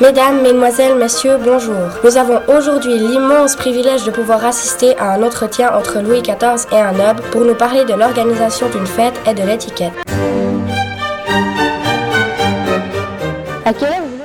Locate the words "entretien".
5.22-5.74